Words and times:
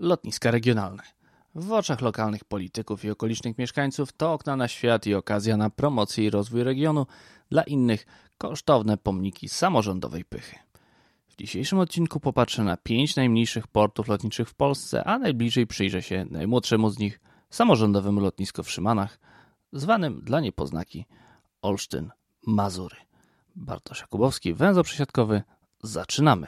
lotniska 0.00 0.50
regionalne. 0.50 1.02
W 1.54 1.72
oczach 1.72 2.00
lokalnych 2.00 2.44
polityków 2.44 3.04
i 3.04 3.10
okolicznych 3.10 3.58
mieszkańców 3.58 4.12
to 4.12 4.32
okna 4.32 4.56
na 4.56 4.68
świat 4.68 5.06
i 5.06 5.14
okazja 5.14 5.56
na 5.56 5.70
promocję 5.70 6.24
i 6.24 6.30
rozwój 6.30 6.62
regionu, 6.62 7.06
dla 7.50 7.62
innych 7.62 8.06
kosztowne 8.38 8.96
pomniki 8.96 9.48
samorządowej 9.48 10.24
pychy. 10.24 10.56
W 11.28 11.36
dzisiejszym 11.36 11.78
odcinku 11.78 12.20
popatrzę 12.20 12.64
na 12.64 12.76
pięć 12.76 13.16
najmniejszych 13.16 13.66
portów 13.66 14.08
lotniczych 14.08 14.48
w 14.48 14.54
Polsce, 14.54 15.04
a 15.04 15.18
najbliżej 15.18 15.66
przyjrzę 15.66 16.02
się 16.02 16.26
najmłodszemu 16.30 16.90
z 16.90 16.98
nich, 16.98 17.20
samorządowemu 17.50 18.20
lotnisku 18.20 18.62
w 18.62 18.70
Szymanach, 18.70 19.18
zwanym 19.72 20.20
dla 20.20 20.40
niepoznaki 20.40 21.06
Olsztyn 21.62 22.10
Mazury. 22.46 22.96
Bartosz 23.56 24.00
Jakubowski, 24.00 24.54
węzeł 24.54 24.84
przesiadkowy. 24.84 25.42
Zaczynamy. 25.82 26.46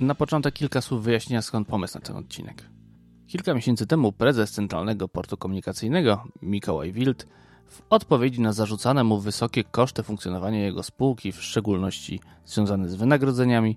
Na 0.00 0.14
początek 0.14 0.54
kilka 0.54 0.80
słów 0.80 1.04
wyjaśnienia 1.04 1.42
skąd 1.42 1.68
pomysł 1.68 1.94
na 1.94 2.00
ten 2.00 2.16
odcinek. 2.16 2.62
Kilka 3.26 3.54
miesięcy 3.54 3.86
temu 3.86 4.12
prezes 4.12 4.52
Centralnego 4.52 5.08
Portu 5.08 5.36
Komunikacyjnego, 5.36 6.24
Mikołaj 6.42 6.92
Wild, 6.92 7.26
w 7.66 7.82
odpowiedzi 7.90 8.40
na 8.40 8.52
zarzucane 8.52 9.04
mu 9.04 9.20
wysokie 9.20 9.64
koszty 9.64 10.02
funkcjonowania 10.02 10.64
jego 10.64 10.82
spółki, 10.82 11.32
w 11.32 11.42
szczególności 11.42 12.20
związane 12.44 12.88
z 12.88 12.94
wynagrodzeniami, 12.94 13.76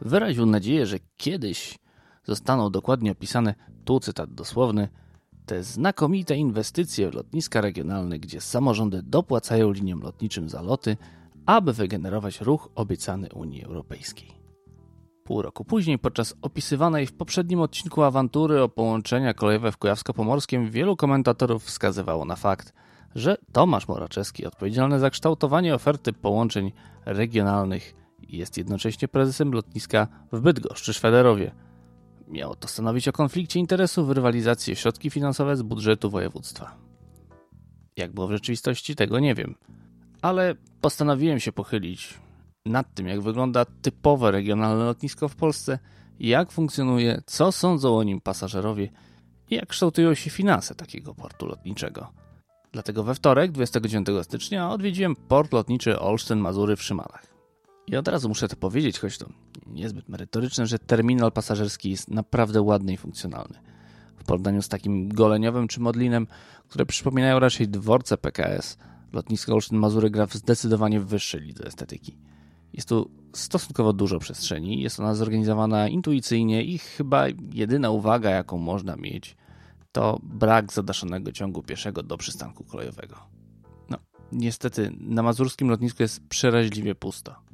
wyraził 0.00 0.46
nadzieję, 0.46 0.86
że 0.86 0.98
kiedyś 1.16 1.78
zostaną 2.24 2.70
dokładnie 2.70 3.12
opisane, 3.12 3.54
tu 3.84 4.00
cytat 4.00 4.34
dosłowny, 4.34 4.88
te 5.46 5.62
znakomite 5.62 6.36
inwestycje 6.36 7.10
w 7.10 7.14
lotniska 7.14 7.60
regionalne, 7.60 8.18
gdzie 8.18 8.40
samorządy 8.40 9.02
dopłacają 9.02 9.72
liniom 9.72 10.00
lotniczym 10.02 10.48
za 10.48 10.62
loty, 10.62 10.96
aby 11.46 11.72
wygenerować 11.72 12.40
ruch 12.40 12.68
obiecany 12.74 13.28
Unii 13.34 13.64
Europejskiej. 13.64 14.40
Pół 15.24 15.42
roku 15.42 15.64
później, 15.64 15.98
podczas 15.98 16.34
opisywanej 16.42 17.06
w 17.06 17.12
poprzednim 17.12 17.60
odcinku 17.60 18.02
awantury 18.02 18.62
o 18.62 18.68
połączenia 18.68 19.34
kolejowe 19.34 19.72
w 19.72 19.78
Kujawsko-Pomorskiem, 19.78 20.70
wielu 20.70 20.96
komentatorów 20.96 21.64
wskazywało 21.64 22.24
na 22.24 22.36
fakt, 22.36 22.72
że 23.14 23.36
Tomasz 23.52 23.88
Moraczewski, 23.88 24.46
odpowiedzialny 24.46 24.98
za 24.98 25.10
kształtowanie 25.10 25.74
oferty 25.74 26.12
połączeń 26.12 26.72
regionalnych, 27.06 27.94
jest 28.36 28.58
jednocześnie 28.58 29.08
prezesem 29.08 29.52
lotniska 29.52 30.08
w 30.32 30.40
Bydgoszczy 30.40 30.94
Szwederowie. 30.94 31.54
Miało 32.28 32.54
to 32.54 32.68
stanowić 32.68 33.08
o 33.08 33.12
konflikcie 33.12 33.60
interesów 33.60 34.10
rywalizacji 34.10 34.76
środki 34.76 35.10
finansowe 35.10 35.56
z 35.56 35.62
budżetu 35.62 36.10
województwa. 36.10 36.76
Jak 37.96 38.12
było 38.12 38.26
w 38.26 38.32
rzeczywistości, 38.32 38.96
tego 38.96 39.18
nie 39.18 39.34
wiem. 39.34 39.54
Ale 40.22 40.54
postanowiłem 40.80 41.40
się 41.40 41.52
pochylić 41.52 42.18
nad 42.66 42.94
tym, 42.94 43.06
jak 43.06 43.20
wygląda 43.20 43.64
typowe 43.64 44.30
regionalne 44.30 44.84
lotnisko 44.84 45.28
w 45.28 45.36
Polsce, 45.36 45.78
jak 46.20 46.52
funkcjonuje, 46.52 47.22
co 47.26 47.52
sądzą 47.52 47.98
o 47.98 48.02
nim 48.02 48.20
pasażerowie 48.20 48.88
i 49.50 49.54
jak 49.54 49.68
kształtują 49.68 50.14
się 50.14 50.30
finanse 50.30 50.74
takiego 50.74 51.14
portu 51.14 51.46
lotniczego. 51.46 52.12
Dlatego 52.72 53.04
we 53.04 53.14
wtorek, 53.14 53.52
29 53.52 54.08
stycznia, 54.22 54.70
odwiedziłem 54.70 55.16
port 55.16 55.52
lotniczy 55.52 55.96
Olsztyn-Mazury 55.96 56.76
w 56.76 56.82
Szymanach. 56.82 57.39
I 57.90 57.96
od 57.96 58.08
razu 58.08 58.28
muszę 58.28 58.48
to 58.48 58.56
powiedzieć, 58.56 58.98
choć 58.98 59.18
to 59.18 59.28
niezbyt 59.66 60.08
merytoryczne, 60.08 60.66
że 60.66 60.78
terminal 60.78 61.32
pasażerski 61.32 61.90
jest 61.90 62.10
naprawdę 62.10 62.62
ładny 62.62 62.92
i 62.92 62.96
funkcjonalny. 62.96 63.58
W 64.16 64.24
porównaniu 64.24 64.62
z 64.62 64.68
takim 64.68 65.08
goleniowym 65.08 65.68
czy 65.68 65.80
modlinem, 65.80 66.26
które 66.68 66.86
przypominają 66.86 67.38
raczej 67.38 67.68
dworce 67.68 68.18
PKS, 68.18 68.78
lotnisko 69.12 69.52
Olsztyn-Mazury 69.52 70.10
gra 70.10 70.26
w 70.26 70.34
zdecydowanie 70.34 71.00
wyższej 71.00 71.40
lidze 71.40 71.64
estetyki. 71.66 72.18
Jest 72.72 72.88
tu 72.88 73.10
stosunkowo 73.32 73.92
dużo 73.92 74.18
przestrzeni, 74.18 74.82
jest 74.82 75.00
ona 75.00 75.14
zorganizowana 75.14 75.88
intuicyjnie 75.88 76.64
i 76.64 76.78
chyba 76.78 77.24
jedyna 77.52 77.90
uwaga, 77.90 78.30
jaką 78.30 78.58
można 78.58 78.96
mieć, 78.96 79.36
to 79.92 80.20
brak 80.22 80.72
zadaszonego 80.72 81.32
ciągu 81.32 81.62
pieszego 81.62 82.02
do 82.02 82.16
przystanku 82.16 82.64
kolejowego. 82.64 83.16
No, 83.90 83.98
niestety 84.32 84.92
na 85.00 85.22
mazurskim 85.22 85.70
lotnisku 85.70 86.02
jest 86.02 86.28
przeraźliwie 86.28 86.94
pusto. 86.94 87.49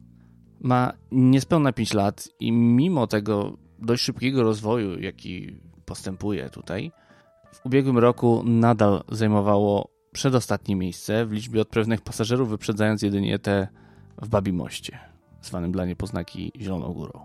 Ma 0.61 0.93
niespełna 1.13 1.73
5 1.73 1.95
lat 1.95 2.29
i 2.41 2.53
mimo 2.53 3.07
tego 3.07 3.57
dość 3.79 4.03
szybkiego 4.03 4.43
rozwoju, 4.43 5.01
jaki 5.01 5.61
postępuje 5.85 6.51
tutaj, 6.51 6.93
w 7.53 7.67
ubiegłym 7.67 7.99
roku 7.99 8.43
nadal 8.45 9.05
zajmowało 9.09 9.89
przedostatnie 10.13 10.77
miejsce 10.77 11.27
w 11.27 11.33
liczbie 11.33 11.61
odprawnych 11.61 12.01
pasażerów, 12.01 12.49
wyprzedzając 12.49 13.03
jedynie 13.03 13.39
te 13.39 13.69
w 14.23 14.29
Babimoście, 14.29 14.99
zwanym 15.43 15.73
dla 15.73 15.85
niepoznaki 15.85 16.53
Zieloną 16.61 16.93
Górą. 16.93 17.21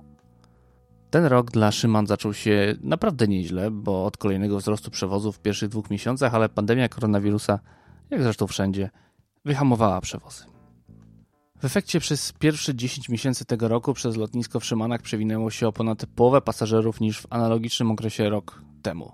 Ten 1.10 1.26
rok 1.26 1.52
dla 1.52 1.72
Szyman 1.72 2.08
zaczął 2.08 2.34
się 2.34 2.76
naprawdę 2.82 3.28
nieźle, 3.28 3.72
bo 3.72 4.06
od 4.06 4.18
kolejnego 4.18 4.58
wzrostu 4.58 4.92
przewozów 4.92 5.38
w 5.38 5.40
pierwszych 5.40 5.70
dwóch 5.70 5.90
miesiącach, 5.90 6.36
ale 6.36 6.50
pandemia 6.50 6.90
koronawirusa, 6.90 7.60
jak 8.10 8.24
zresztą 8.24 8.48
wszędzie, 8.48 8.90
wyhamowała 9.46 10.02
przewozy. 10.02 10.51
W 11.62 11.66
efekcie 11.66 12.00
przez 12.00 12.34
pierwsze 12.34 12.76
10 12.76 13.10
miesięcy 13.10 13.46
tego 13.46 13.68
roku 13.68 13.94
przez 13.94 14.18
lotnisko 14.18 14.60
w 14.60 14.66
Szymanach 14.66 15.02
przewinęło 15.02 15.52
się 15.52 15.68
o 15.68 15.72
ponad 15.72 16.06
połowę 16.06 16.42
pasażerów 16.42 17.02
niż 17.02 17.22
w 17.22 17.28
analogicznym 17.30 17.92
okresie 17.92 18.30
rok 18.30 18.62
temu. 18.82 19.12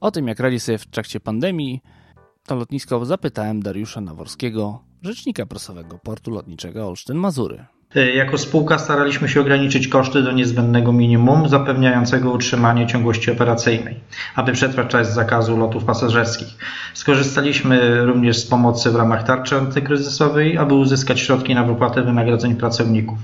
O 0.00 0.10
tym, 0.10 0.28
jak 0.28 0.40
radzi 0.40 0.60
sobie 0.60 0.78
w 0.78 0.86
trakcie 0.86 1.20
pandemii, 1.20 1.82
to 2.46 2.54
lotnisko 2.54 3.04
zapytałem 3.04 3.62
Dariusza 3.62 4.00
Naworskiego, 4.00 4.82
rzecznika 5.02 5.46
prasowego 5.46 5.98
portu 5.98 6.30
lotniczego 6.30 6.92
Olsztyn-Mazury. 6.92 7.77
Jako 7.94 8.38
spółka 8.38 8.78
staraliśmy 8.78 9.28
się 9.28 9.40
ograniczyć 9.40 9.88
koszty 9.88 10.22
do 10.22 10.32
niezbędnego 10.32 10.92
minimum, 10.92 11.48
zapewniającego 11.48 12.30
utrzymanie 12.30 12.86
ciągłości 12.86 13.30
operacyjnej, 13.30 13.94
aby 14.34 14.52
przetrwać 14.52 14.88
czas 14.88 15.14
zakazu 15.14 15.56
lotów 15.56 15.84
pasażerskich. 15.84 16.48
Skorzystaliśmy 16.94 18.06
również 18.06 18.38
z 18.38 18.46
pomocy 18.46 18.90
w 18.90 18.96
ramach 18.96 19.22
tarczy 19.22 19.56
antykryzysowej, 19.56 20.58
aby 20.58 20.74
uzyskać 20.74 21.20
środki 21.20 21.54
na 21.54 21.64
wypłatę 21.64 22.02
wynagrodzeń 22.02 22.56
pracowników. 22.56 23.18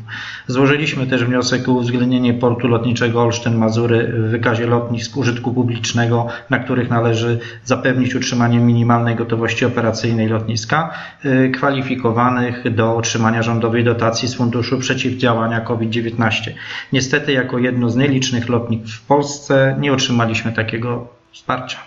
Złożyliśmy 0.46 1.06
też 1.06 1.24
wniosek 1.24 1.68
o 1.68 1.72
uwzględnienie 1.72 2.34
portu 2.34 2.68
lotniczego 2.68 3.20
Olsztyn-Mazury 3.20 4.12
w 4.12 4.30
wykazie 4.30 4.66
lotnisk 4.66 5.16
użytku 5.16 5.54
publicznego, 5.54 6.26
na 6.50 6.58
których 6.58 6.90
należy 6.90 7.38
zapewnić 7.64 8.14
utrzymanie 8.14 8.58
minimalnej 8.58 9.16
gotowości 9.16 9.64
operacyjnej 9.64 10.28
lotniska, 10.28 10.90
e, 11.24 11.48
kwalifikowanych 11.48 12.74
do 12.74 12.96
otrzymania 12.96 13.42
rządowej 13.42 13.84
dotacji 13.84 14.28
z 14.28 14.34
funduszu 14.34 14.53
Funduszu 14.54 14.78
Przeciwdziałania 14.78 15.60
COVID-19. 15.60 16.52
Niestety, 16.92 17.32
jako 17.32 17.58
jedno 17.58 17.90
z 17.90 17.96
nielicznych 17.96 18.48
lotnisk 18.48 18.96
w 18.96 19.06
Polsce, 19.06 19.76
nie 19.80 19.92
otrzymaliśmy 19.92 20.52
takiego 20.52 21.08
wsparcia. 21.32 21.78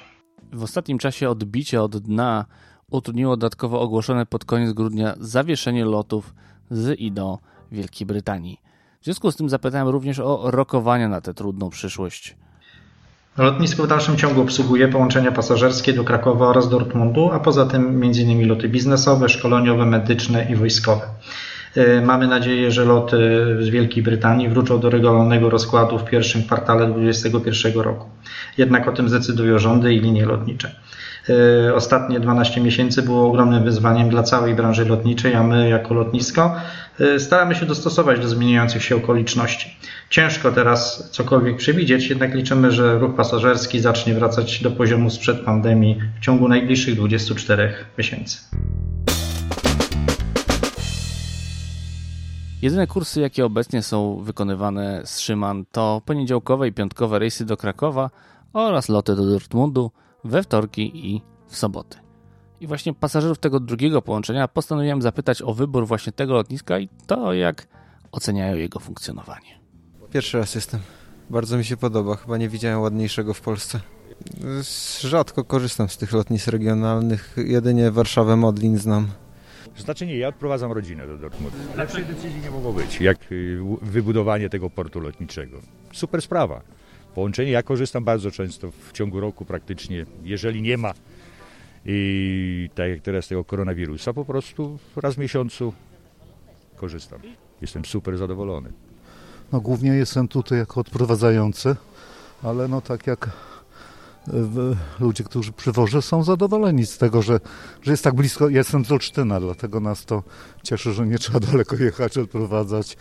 W 0.53 0.63
ostatnim 0.63 0.97
czasie 0.97 1.29
odbicie 1.29 1.81
od 1.81 1.97
dna 1.97 2.45
utrudniło 2.91 3.37
dodatkowo 3.37 3.81
ogłoszone 3.81 4.25
pod 4.25 4.45
koniec 4.45 4.73
grudnia 4.73 5.13
zawieszenie 5.19 5.85
lotów 5.85 6.33
z 6.71 6.99
i 6.99 7.11
do 7.11 7.39
Wielkiej 7.71 8.07
Brytanii. 8.07 8.57
W 9.01 9.05
związku 9.05 9.31
z 9.31 9.35
tym 9.35 9.49
zapytałem 9.49 9.87
również 9.87 10.19
o 10.19 10.51
rokowania 10.51 11.09
na 11.09 11.21
tę 11.21 11.33
trudną 11.33 11.69
przyszłość. 11.69 12.35
Lotnisko 13.37 13.83
w 13.83 13.87
dalszym 13.87 14.17
ciągu 14.17 14.41
obsługuje 14.41 14.87
połączenia 14.87 15.31
pasażerskie 15.31 15.93
do 15.93 16.03
Krakowa 16.03 16.47
oraz 16.47 16.69
Dortmundu, 16.69 17.29
a 17.31 17.39
poza 17.39 17.65
tym 17.65 18.03
m.in. 18.03 18.47
loty 18.47 18.69
biznesowe, 18.69 19.29
szkoleniowe, 19.29 19.85
medyczne 19.85 20.51
i 20.51 20.55
wojskowe. 20.55 21.01
E, 21.77 22.01
mamy 22.01 22.27
nadzieję, 22.27 22.71
że 22.71 22.85
loty 22.85 23.17
z 23.59 23.69
Wielkiej 23.69 24.03
Brytanii 24.03 24.49
wrócą 24.49 24.79
do 24.79 24.89
regularnego 24.89 25.49
rozkładu 25.49 25.99
w 25.99 26.05
pierwszym 26.05 26.43
kwartale 26.43 26.87
2021 26.87 27.81
roku. 27.81 28.09
Jednak 28.57 28.87
o 28.87 28.91
tym 28.91 29.09
zdecydują 29.09 29.59
rządy 29.59 29.93
i 29.93 29.99
linie 29.99 30.25
lotnicze. 30.25 30.71
E, 31.29 31.75
ostatnie 31.75 32.19
12 32.19 32.61
miesięcy 32.61 33.01
było 33.01 33.27
ogromnym 33.27 33.63
wyzwaniem 33.63 34.09
dla 34.09 34.23
całej 34.23 34.55
branży 34.55 34.85
lotniczej, 34.85 35.35
a 35.35 35.43
my 35.43 35.69
jako 35.69 35.93
lotnisko 35.93 36.55
e, 36.99 37.19
staramy 37.19 37.55
się 37.55 37.65
dostosować 37.65 38.19
do 38.19 38.27
zmieniających 38.27 38.83
się 38.83 38.95
okoliczności. 38.95 39.77
Ciężko 40.09 40.51
teraz 40.51 41.09
cokolwiek 41.11 41.57
przewidzieć, 41.57 42.09
jednak 42.09 42.35
liczymy, 42.35 42.71
że 42.71 42.99
ruch 42.99 43.15
pasażerski 43.15 43.79
zacznie 43.79 44.13
wracać 44.13 44.63
do 44.63 44.71
poziomu 44.71 45.09
sprzed 45.09 45.39
pandemii 45.39 46.01
w 46.21 46.23
ciągu 46.23 46.47
najbliższych 46.47 46.95
24 46.95 47.73
miesięcy. 47.97 48.37
Jedyne 52.61 52.87
kursy, 52.87 53.21
jakie 53.21 53.45
obecnie 53.45 53.83
są 53.83 54.21
wykonywane 54.23 55.01
z 55.05 55.19
Szyman, 55.19 55.65
to 55.71 56.01
poniedziałkowe 56.05 56.67
i 56.67 56.73
piątkowe 56.73 57.19
rejsy 57.19 57.45
do 57.45 57.57
Krakowa 57.57 58.09
oraz 58.53 58.89
loty 58.89 59.15
do 59.15 59.25
Dortmundu 59.25 59.91
we 60.23 60.43
wtorki 60.43 61.11
i 61.11 61.21
w 61.47 61.57
soboty. 61.57 61.97
I 62.61 62.67
właśnie 62.67 62.93
pasażerów 62.93 63.39
tego 63.39 63.59
drugiego 63.59 64.01
połączenia 64.01 64.47
postanowiłem 64.47 65.01
zapytać 65.01 65.41
o 65.41 65.53
wybór 65.53 65.87
właśnie 65.87 66.11
tego 66.11 66.33
lotniska 66.33 66.79
i 66.79 66.89
to, 67.07 67.33
jak 67.33 67.67
oceniają 68.11 68.55
jego 68.55 68.79
funkcjonowanie. 68.79 69.59
Pierwszy 70.11 70.37
raz 70.37 70.55
jestem. 70.55 70.79
Bardzo 71.29 71.57
mi 71.57 71.65
się 71.65 71.77
podoba. 71.77 72.15
Chyba 72.15 72.37
nie 72.37 72.49
widziałem 72.49 72.81
ładniejszego 72.81 73.33
w 73.33 73.41
Polsce. 73.41 73.79
Rzadko 74.99 75.43
korzystam 75.43 75.89
z 75.89 75.97
tych 75.97 76.11
lotnisk 76.11 76.47
regionalnych. 76.47 77.35
Jedynie 77.37 77.91
Warszawę 77.91 78.35
Modlin 78.35 78.77
znam. 78.77 79.07
Znaczy 79.77 80.05
nie, 80.05 80.17
ja 80.17 80.27
odprowadzam 80.27 80.71
rodzinę 80.71 81.07
do 81.07 81.17
Dortmundu. 81.17 81.57
Lepszej 81.75 82.05
decyzji 82.05 82.41
nie 82.41 82.51
mogło 82.51 82.73
być, 82.73 83.01
jak 83.01 83.31
y, 83.31 83.59
wybudowanie 83.81 84.49
tego 84.49 84.69
portu 84.69 84.99
lotniczego. 84.99 85.59
Super 85.93 86.21
sprawa. 86.21 86.61
Połączenie, 87.15 87.51
ja 87.51 87.63
korzystam 87.63 88.03
bardzo 88.03 88.31
często 88.31 88.71
w 88.71 88.91
ciągu 88.91 89.19
roku 89.19 89.45
praktycznie, 89.45 90.05
jeżeli 90.23 90.61
nie 90.61 90.77
ma 90.77 90.93
i 91.85 92.69
tak 92.75 92.89
jak 92.89 93.01
teraz 93.01 93.27
tego 93.27 93.43
koronawirusa, 93.43 94.13
po 94.13 94.25
prostu 94.25 94.79
raz 94.95 95.15
w 95.15 95.17
miesiącu 95.17 95.73
korzystam. 96.75 97.19
Jestem 97.61 97.85
super 97.85 98.17
zadowolony. 98.17 98.71
No 99.51 99.61
głównie 99.61 99.91
jestem 99.91 100.27
tutaj 100.27 100.57
jako 100.57 100.79
odprowadzający, 100.79 101.75
ale 102.43 102.67
no 102.67 102.81
tak 102.81 103.07
jak 103.07 103.29
ludzie, 104.99 105.23
którzy 105.23 105.51
przywożę 105.51 106.01
są 106.01 106.23
zadowoleni 106.23 106.85
z 106.85 106.97
tego, 106.97 107.21
że, 107.21 107.39
że 107.81 107.91
jest 107.91 108.03
tak 108.03 108.15
blisko. 108.15 108.49
Ja 108.49 108.57
jestem 108.57 108.85
z 108.85 108.91
Olsztyna, 108.91 109.39
dlatego 109.39 109.79
nas 109.79 110.05
to 110.05 110.23
cieszy, 110.63 110.93
że 110.93 111.07
nie 111.07 111.17
trzeba 111.17 111.39
daleko 111.51 111.75
jechać, 111.75 112.17
odprowadzać. 112.17 112.97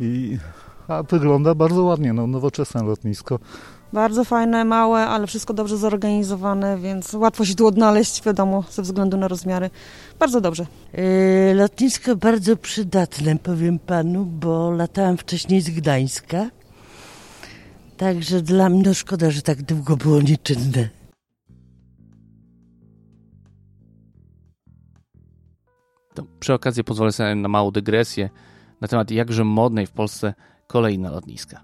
I, 0.00 0.38
a 0.88 1.02
wygląda 1.02 1.54
bardzo 1.54 1.82
ładnie, 1.82 2.12
no, 2.12 2.26
nowoczesne 2.26 2.82
lotnisko. 2.82 3.38
Bardzo 3.92 4.24
fajne, 4.24 4.64
małe, 4.64 5.06
ale 5.06 5.26
wszystko 5.26 5.54
dobrze 5.54 5.76
zorganizowane, 5.76 6.78
więc 6.78 7.14
łatwo 7.14 7.44
się 7.44 7.54
tu 7.54 7.66
odnaleźć, 7.66 8.22
wiadomo, 8.24 8.64
ze 8.70 8.82
względu 8.82 9.16
na 9.16 9.28
rozmiary. 9.28 9.70
Bardzo 10.18 10.40
dobrze. 10.40 10.66
Yy, 10.92 11.54
lotnisko 11.54 12.16
bardzo 12.16 12.56
przydatne, 12.56 13.38
powiem 13.38 13.78
panu, 13.78 14.24
bo 14.24 14.70
latałam 14.70 15.16
wcześniej 15.16 15.60
z 15.60 15.70
Gdańska 15.70 16.46
Także 17.98 18.42
dla 18.42 18.68
mnie 18.68 18.94
szkoda, 18.94 19.30
że 19.30 19.42
tak 19.42 19.62
długo 19.62 19.96
było 19.96 20.20
nieczynne. 20.22 20.88
To 26.14 26.22
przy 26.40 26.54
okazji 26.54 26.84
pozwolę 26.84 27.12
sobie 27.12 27.34
na 27.34 27.48
małą 27.48 27.70
dygresję 27.70 28.30
na 28.80 28.88
temat 28.88 29.10
jakże 29.10 29.44
modnej 29.44 29.86
w 29.86 29.90
Polsce 29.90 30.34
kolei 30.66 30.98
na 30.98 31.10
lotniska. 31.10 31.60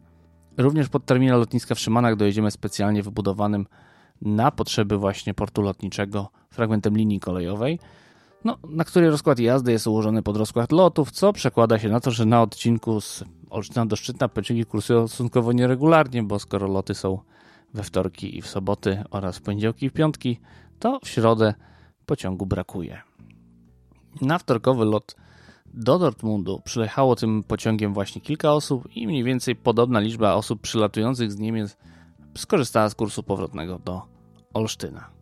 Również 0.56 0.88
pod 0.88 1.06
terminal 1.06 1.38
lotniska 1.38 1.74
w 1.74 1.80
Szymanach 1.80 2.16
dojedziemy 2.16 2.50
specjalnie 2.50 3.02
wybudowanym 3.02 3.66
na 4.22 4.50
potrzeby 4.50 4.96
właśnie 4.96 5.34
portu 5.34 5.62
lotniczego 5.62 6.30
fragmentem 6.50 6.96
linii 6.96 7.20
kolejowej, 7.20 7.78
no, 8.44 8.58
na 8.68 8.84
której 8.84 9.10
rozkład 9.10 9.38
jazdy 9.38 9.72
jest 9.72 9.86
ułożony 9.86 10.22
pod 10.22 10.36
rozkład 10.36 10.72
lotów, 10.72 11.10
co 11.10 11.32
przekłada 11.32 11.78
się 11.78 11.88
na 11.88 12.00
to, 12.00 12.10
że 12.10 12.26
na 12.26 12.42
odcinku 12.42 13.00
z 13.00 13.24
Olsztyna 13.50 13.86
do 13.86 13.96
Szczytna 13.96 14.28
pociągi 14.28 14.64
kursują 14.64 15.08
stosunkowo 15.08 15.52
nieregularnie, 15.52 16.22
bo 16.22 16.38
skoro 16.38 16.68
loty 16.68 16.94
są 16.94 17.18
we 17.74 17.82
wtorki 17.82 18.38
i 18.38 18.42
w 18.42 18.46
soboty 18.46 19.04
oraz 19.10 19.38
w 19.38 19.42
poniedziałki 19.42 19.86
i 19.86 19.90
w 19.90 19.92
piątki, 19.92 20.40
to 20.78 21.00
w 21.04 21.08
środę 21.08 21.54
pociągu 22.06 22.46
brakuje. 22.46 23.02
Na 24.20 24.38
wtorkowy 24.38 24.84
lot 24.84 25.16
do 25.66 25.98
Dortmundu 25.98 26.60
przylechało 26.64 27.16
tym 27.16 27.42
pociągiem 27.42 27.94
właśnie 27.94 28.20
kilka 28.20 28.52
osób 28.52 28.96
i 28.96 29.06
mniej 29.06 29.24
więcej 29.24 29.56
podobna 29.56 30.00
liczba 30.00 30.34
osób 30.34 30.60
przylatujących 30.60 31.32
z 31.32 31.38
Niemiec 31.38 31.76
skorzystała 32.36 32.88
z 32.88 32.94
kursu 32.94 33.22
powrotnego 33.22 33.78
do 33.78 34.02
Olsztyna. 34.54 35.13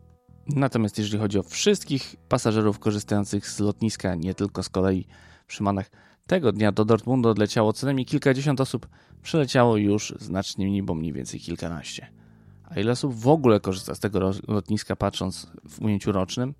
Natomiast 0.46 0.98
jeżeli 0.98 1.18
chodzi 1.18 1.38
o 1.38 1.42
wszystkich 1.42 2.16
pasażerów 2.28 2.78
korzystających 2.78 3.48
z 3.48 3.60
lotniska, 3.60 4.14
nie 4.14 4.34
tylko 4.34 4.62
z 4.62 4.68
kolei 4.68 5.06
w 5.46 5.52
Szymanach, 5.52 5.90
tego 6.26 6.52
dnia 6.52 6.72
do 6.72 6.84
Dortmundu 6.84 7.28
odleciało 7.28 7.72
co 7.72 7.86
najmniej 7.86 8.06
kilkadziesiąt 8.06 8.60
osób, 8.60 8.88
przyleciało 9.22 9.76
już 9.76 10.14
znacznie 10.18 10.66
mniej, 10.66 10.82
bo 10.82 10.94
mniej 10.94 11.12
więcej 11.12 11.40
kilkanaście. 11.40 12.06
A 12.64 12.80
ile 12.80 12.92
osób 12.92 13.14
w 13.14 13.28
ogóle 13.28 13.60
korzysta 13.60 13.94
z 13.94 14.00
tego 14.00 14.30
lotniska, 14.48 14.96
patrząc 14.96 15.46
w 15.68 15.82
ujęciu 15.82 16.12
rocznym? 16.12 16.54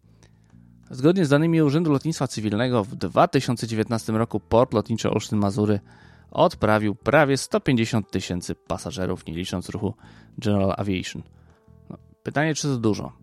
Zgodnie 0.91 1.27
z 1.27 1.29
danymi 1.29 1.63
Urzędu 1.63 1.93
Lotnictwa 1.93 2.27
Cywilnego 2.27 2.85
w 2.85 2.95
2019 2.95 4.13
roku 4.13 4.41
port 4.41 4.75
lotniczy 4.75 5.09
Olsztyn-Mazury 5.09 5.79
odprawił 6.31 6.95
prawie 6.95 7.37
150 7.37 8.11
tysięcy 8.11 8.55
pasażerów, 8.55 9.27
nie 9.27 9.35
licząc 9.35 9.69
ruchu 9.69 9.95
General 10.39 10.75
Aviation. 10.77 11.23
No, 11.91 11.99
pytanie, 12.23 12.55
czy 12.55 12.63
to 12.63 12.77
dużo? 12.77 13.22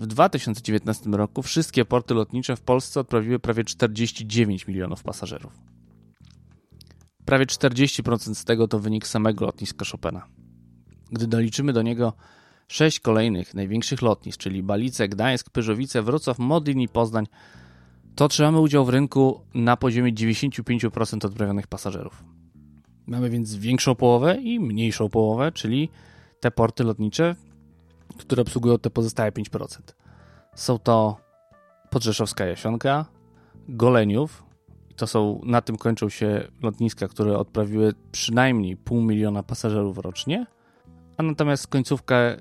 W 0.00 0.06
2019 0.06 1.10
roku 1.10 1.42
wszystkie 1.42 1.84
porty 1.84 2.14
lotnicze 2.14 2.56
w 2.56 2.60
Polsce 2.60 3.00
odprawiły 3.00 3.38
prawie 3.38 3.64
49 3.64 4.66
milionów 4.66 5.02
pasażerów. 5.02 5.52
Prawie 7.24 7.46
40% 7.46 8.34
z 8.34 8.44
tego 8.44 8.68
to 8.68 8.78
wynik 8.78 9.06
samego 9.06 9.46
lotniska 9.46 9.84
Chopina. 9.92 10.26
Gdy 11.12 11.26
doliczymy 11.26 11.72
do 11.72 11.82
niego 11.82 12.12
sześć 12.68 13.00
kolejnych 13.00 13.54
największych 13.54 14.02
lotnisk, 14.02 14.40
czyli 14.40 14.62
Balice, 14.62 15.08
Gdańsk, 15.08 15.50
Pyżowice, 15.50 16.02
Wrocław, 16.02 16.38
Modlin 16.38 16.80
i 16.80 16.88
Poznań, 16.88 17.26
to 18.14 18.28
trzymamy 18.28 18.60
udział 18.60 18.84
w 18.84 18.88
rynku 18.88 19.40
na 19.54 19.76
poziomie 19.76 20.12
95% 20.12 21.26
odprawionych 21.26 21.66
pasażerów. 21.66 22.24
Mamy 23.06 23.30
więc 23.30 23.54
większą 23.56 23.94
połowę 23.94 24.36
i 24.36 24.60
mniejszą 24.60 25.08
połowę, 25.08 25.52
czyli 25.52 25.88
te 26.40 26.50
porty 26.50 26.84
lotnicze, 26.84 27.36
które 28.18 28.42
obsługują 28.42 28.78
te 28.78 28.90
pozostałe 28.90 29.30
5%. 29.30 29.66
Są 30.54 30.78
to 30.78 31.16
Podrzeszowska 31.90 32.46
Jasionka, 32.46 33.06
Goleniów, 33.68 34.44
to 34.96 35.06
są, 35.06 35.40
na 35.44 35.60
tym 35.60 35.76
kończą 35.76 36.08
się 36.08 36.48
lotniska, 36.62 37.08
które 37.08 37.38
odprawiły 37.38 37.94
przynajmniej 38.12 38.76
pół 38.76 39.02
miliona 39.02 39.42
pasażerów 39.42 39.98
rocznie, 39.98 40.46
a 41.16 41.22
natomiast 41.22 41.66
końcówkę 41.66 42.36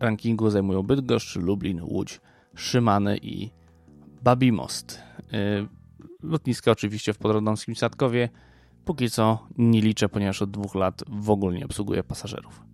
rankingu 0.00 0.50
zajmują 0.50 0.82
Bydgoszcz, 0.82 1.36
Lublin, 1.36 1.82
Łódź, 1.82 2.20
Szymany 2.54 3.18
i 3.22 3.50
Babimost. 4.22 5.00
Y, 5.34 5.68
lotniska 6.22 6.70
oczywiście 6.70 7.12
w 7.12 7.18
Podrodomskim 7.18 7.76
Sadkowie 7.76 8.28
póki 8.84 9.10
co 9.10 9.46
nie 9.58 9.80
liczę, 9.80 10.08
ponieważ 10.08 10.42
od 10.42 10.50
dwóch 10.50 10.74
lat 10.74 11.02
w 11.08 11.30
ogóle 11.30 11.58
nie 11.58 11.64
obsługuje 11.64 12.02
pasażerów. 12.02 12.69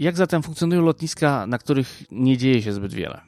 Jak 0.00 0.16
zatem 0.16 0.42
funkcjonują 0.42 0.82
lotniska, 0.82 1.46
na 1.46 1.58
których 1.58 2.02
nie 2.10 2.38
dzieje 2.38 2.62
się 2.62 2.72
zbyt 2.72 2.94
wiele? 2.94 3.20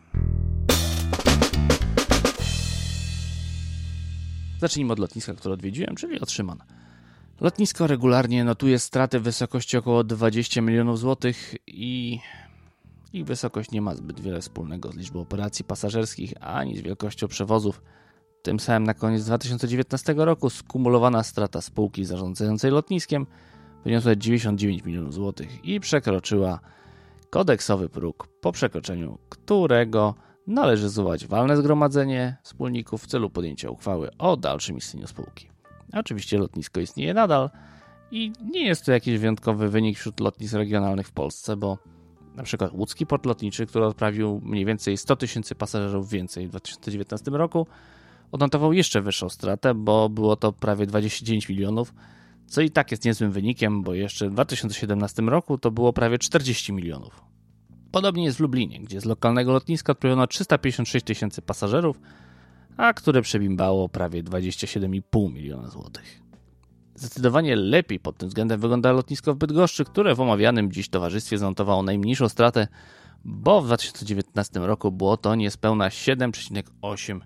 Zacznijmy 4.61 4.93
od 4.93 4.99
lotniska, 4.99 5.35
które 5.35 5.55
odwiedziłem, 5.55 5.97
czyli 5.97 6.19
od. 6.19 6.65
Lotnisko 7.41 7.87
regularnie 7.87 8.45
notuje 8.45 8.79
straty 8.79 9.21
w 9.21 9.23
wysokości 9.23 9.77
około 9.77 10.05
20 10.05 10.61
milionów 10.61 10.99
złotych 10.99 11.55
i 11.67 12.19
ich 13.13 13.25
wysokość 13.25 13.71
nie 13.71 13.83
ma 13.83 13.95
zbyt 13.95 14.21
wiele 14.21 14.41
wspólnego 14.41 14.93
z 14.93 14.97
liczbą 14.97 15.21
operacji 15.21 15.65
pasażerskich 15.65 16.35
ani 16.41 16.77
z 16.77 16.81
wielkością 16.81 17.29
przewozów. 17.29 17.83
Tym 18.43 18.61
samym 18.61 18.85
na 18.85 18.95
koniec 18.95 19.25
2019 19.25 20.15
roku 20.17 20.51
skumulowana 20.51 21.23
strata 21.23 21.61
spółki 21.61 22.05
zarządzającej 22.05 22.71
lotniskiem 22.71 23.27
wyniosła 23.85 24.17
99 24.17 24.85
milionów 24.85 25.15
złotych 25.15 25.65
i 25.65 25.81
przekroczyła 25.81 26.61
kodeksowy 27.31 27.89
próg, 27.89 28.29
po 28.41 28.53
przekroczeniu 28.53 29.19
którego 29.29 30.15
należy 30.47 30.89
zwołać 30.89 31.27
walne 31.27 31.57
zgromadzenie 31.57 32.37
wspólników 32.43 33.03
w 33.03 33.07
celu 33.07 33.31
podjęcia 33.31 33.71
uchwały 33.71 34.11
o 34.19 34.37
dalszym 34.37 34.77
istnieniu 34.77 35.07
spółki. 35.07 35.49
Oczywiście 35.93 36.39
lotnisko 36.39 36.81
istnieje 36.81 37.15
nadal 37.15 37.51
i 38.11 38.33
nie 38.53 38.67
jest 38.67 38.85
to 38.85 38.93
jakiś 38.93 39.19
wyjątkowy 39.19 39.69
wynik 39.69 39.99
wśród 39.99 40.21
lotnisk 40.21 40.55
regionalnych 40.55 41.09
w 41.09 41.13
Polsce, 41.13 41.57
bo 41.57 41.79
na 42.35 42.43
przykład 42.43 42.73
łódzki 42.73 43.07
port 43.07 43.27
lotniczy, 43.27 43.67
który 43.67 43.87
odprawił 43.87 44.41
mniej 44.45 44.65
więcej 44.65 44.97
100 44.97 45.17
tysięcy 45.17 45.55
pasażerów 45.55 46.11
więcej 46.11 46.47
w 46.47 46.51
2019 46.51 47.31
roku, 47.31 47.67
odnotował 48.33 48.73
jeszcze 48.73 49.03
wyższą 49.03 49.29
stratę, 49.29 49.75
bo 49.75 50.09
było 50.09 50.37
to 50.37 50.53
prawie 50.53 50.87
29 50.87 51.49
milionów, 51.49 51.95
co 52.47 52.61
i 52.61 52.71
tak 52.71 52.91
jest 52.91 53.05
niezłym 53.05 53.33
wynikiem, 53.33 53.83
bo 53.83 53.95
jeszcze 53.95 54.29
w 54.29 54.33
2017 54.33 55.23
roku 55.23 55.59
to 55.59 55.71
było 55.71 55.93
prawie 55.93 56.19
40 56.19 56.73
milionów. 56.73 57.25
Podobnie 57.93 58.25
jest 58.25 58.37
w 58.37 58.41
Lublinie, 58.41 58.81
gdzie 58.81 59.01
z 59.01 59.05
lokalnego 59.05 59.53
lotniska 59.53 59.93
odprawiono 59.93 60.27
356 60.27 61.07
tysięcy 61.07 61.43
pasażerów, 61.43 62.01
a 62.77 62.95
które 62.95 63.23
przebimbało 63.23 63.89
prawie 63.89 64.23
27,5 64.23 65.33
miliona 65.33 65.69
złotych. 65.69 66.23
Zdecydowanie 66.95 67.57
lepiej 67.57 68.01
pod 68.01 68.17
tym 68.17 68.29
względem 68.29 68.61
wygląda 68.61 68.93
lotnisko 68.93 69.35
w 69.35 69.37
Bydgoszczy, 69.37 69.85
które 69.85 70.15
w 70.15 70.21
omawianym 70.21 70.73
dziś 70.73 70.89
towarzystwie 70.89 71.39
zanotowało 71.39 71.83
najmniejszą 71.83 72.29
stratę, 72.29 72.69
bo 73.25 73.61
w 73.61 73.67
2019 73.67 74.61
roku 74.61 74.93
było 74.93 75.17
to 75.17 75.35
niespełna 75.35 75.89
7,8 75.89 77.21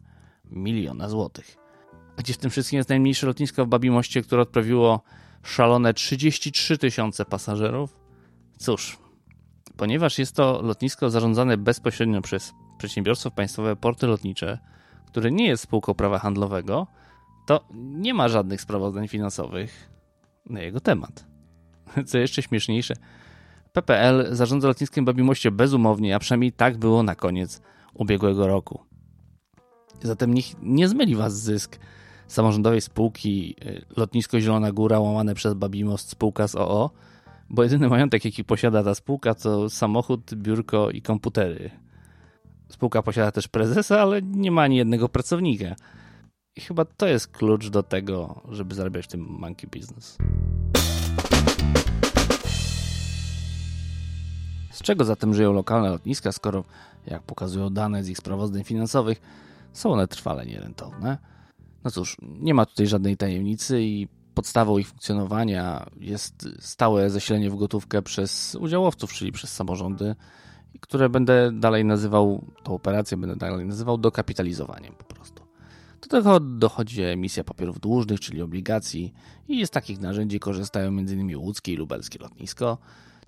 miliona 0.50 1.08
złotych. 1.08 1.65
Gdzie 2.16 2.35
w 2.35 2.38
tym 2.38 2.50
wszystkim 2.50 2.76
jest 2.76 2.88
najmniejsze 2.88 3.26
lotnisko 3.26 3.64
w 3.64 3.68
Babimoście, 3.68 4.23
które 4.23 4.42
odprawiło 4.42 5.02
szalone 5.42 5.94
33 5.94 6.78
tysiące 6.78 7.25
pasażerów? 7.25 7.96
Cóż, 8.58 8.99
ponieważ 9.76 10.18
jest 10.18 10.37
to 10.37 10.62
lotnisko 10.62 11.11
zarządzane 11.11 11.56
bezpośrednio 11.56 12.23
przez 12.23 12.52
przedsiębiorstwo 12.78 13.30
państwowe 13.30 13.76
Porty 13.76 14.06
Lotnicze, 14.06 14.58
które 15.06 15.30
nie 15.30 15.46
jest 15.46 15.62
spółką 15.62 15.94
prawa 15.94 16.18
handlowego, 16.18 16.87
to 17.46 17.64
nie 17.75 18.14
ma 18.14 18.28
żadnych 18.28 18.61
sprawozdań 18.61 19.08
finansowych 19.08 19.90
na 20.46 20.61
jego 20.61 20.80
temat. 20.80 21.26
Co 22.06 22.18
jeszcze 22.18 22.42
śmieszniejsze, 22.42 22.94
PPL 23.73 24.26
zarządza 24.30 24.68
lotniskiem 24.68 25.04
Babimoście 25.04 25.50
bezumownie, 25.50 26.16
a 26.16 26.18
przynajmniej 26.18 26.52
tak 26.52 26.76
było 26.76 27.02
na 27.02 27.14
koniec 27.14 27.62
ubiegłego 27.94 28.46
roku. 28.46 28.80
Zatem 30.02 30.35
niech 30.35 30.46
nie 30.62 30.88
zmyli 30.88 31.16
was 31.16 31.42
zysk 31.42 31.78
samorządowej 32.28 32.80
spółki 32.80 33.56
y, 33.66 33.85
Lotnisko 33.97 34.40
Zielona 34.40 34.73
Góra 34.73 35.00
łamane 35.00 35.35
przez 35.35 35.54
Babimost 35.54 36.09
spółka 36.09 36.49
z 36.49 36.54
OO, 36.54 36.90
bo 37.50 37.62
jedyny 37.62 37.88
majątek 37.88 38.25
jaki 38.25 38.45
posiada 38.45 38.85
ta 38.85 38.95
spółka 38.95 39.35
to 39.35 39.71
samochód, 39.71 40.35
biurko 40.35 40.90
i 40.90 41.02
komputery. 41.02 41.71
Spółka 42.68 43.02
posiada 43.02 43.33
też 43.33 43.49
prezesa, 43.49 44.00
ale 44.00 44.23
nie 44.23 44.50
ma 44.50 44.62
ani 44.62 44.76
jednego 44.76 45.09
pracownika. 45.09 45.75
I 46.56 46.61
chyba 46.61 46.85
to 46.85 47.06
jest 47.06 47.28
klucz 47.28 47.68
do 47.68 47.83
tego, 47.83 48.42
żeby 48.49 48.75
zarabiać 48.75 49.04
w 49.04 49.09
tym 49.09 49.21
monkey 49.21 49.71
business. 49.71 50.18
Z 54.73 54.83
czego 54.83 55.04
zatem 55.04 55.35
żyją 55.35 55.52
lokalne 55.52 55.90
lotniska, 55.90 56.33
skoro, 56.33 56.64
jak 57.06 57.23
pokazują 57.23 57.71
dane 57.71 58.04
z 58.04 58.09
ich 58.09 58.18
sprawozdań 58.18 58.64
finansowych, 58.64 59.21
są 59.73 59.92
one 59.92 60.09
trwale 60.09 60.47
nierentowne? 60.47 61.18
No 61.87 61.90
cóż, 61.90 62.16
nie 62.23 62.55
ma 62.55 62.66
tutaj 62.66 62.87
żadnej 62.87 63.16
tajemnicy 63.16 63.83
i 63.83 64.09
podstawą 64.35 64.78
ich 64.78 64.88
funkcjonowania 64.88 65.87
jest 66.00 66.49
stałe 66.61 67.11
zasilenie 67.11 67.50
w 67.50 67.57
gotówkę 67.57 68.02
przez 68.02 68.55
udziałowców, 68.61 69.12
czyli 69.12 69.33
przez 69.33 69.52
samorządy, 69.52 70.14
które 70.81 71.09
będę 71.09 71.52
dalej 71.52 71.85
nazywał, 71.85 72.45
tą 72.62 72.75
operację 72.75 73.16
będę 73.16 73.37
dalej 73.37 73.66
nazywał 73.66 73.99
dokapitalizowaniem 73.99 74.95
po 74.99 75.05
prostu. 75.05 75.43
Do 76.02 76.09
tego 76.09 76.40
dochodzi 76.40 77.02
emisja 77.02 77.45
papierów 77.45 77.81
dłużnych, 77.81 78.21
czyli 78.21 78.43
obligacji 78.43 79.14
i 79.49 79.66
z 79.66 79.71
takich 79.71 80.00
narzędzi 80.00 80.40
korzystają 80.40 80.88
m.in. 80.88 81.37
łódzkie 81.37 81.73
i 81.73 81.76
lubelskie 81.76 82.19
lotnisko. 82.19 82.78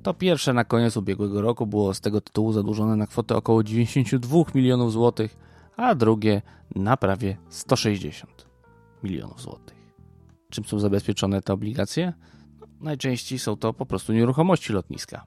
To 0.03 0.15
pierwsze 0.15 0.53
na 0.53 0.65
koniec 0.65 0.97
ubiegłego 0.97 1.43
roku 1.43 1.67
było 1.67 1.95
z 1.95 2.01
tego 2.01 2.21
tytułu 2.21 2.53
zadłużone 2.53 2.97
na 2.97 3.07
kwotę 3.07 3.37
około 3.37 3.63
92 3.63 4.39
milionów 4.55 4.93
złotych, 4.93 5.37
a 5.77 5.95
drugie 5.95 6.43
na 6.75 6.97
prawie 6.97 7.37
160 7.49 8.48
milionów 9.03 9.43
złotych. 9.43 9.79
Czym 10.51 10.65
są 10.65 10.79
zabezpieczone 10.79 11.43
te 11.43 11.53
obligacje? 11.53 12.13
No, 12.61 12.67
najczęściej 12.81 13.39
są 13.39 13.57
to 13.57 13.73
po 13.73 13.87
prostu 13.87 14.13
nieruchomości 14.13 14.73
lotniska. 14.73 15.25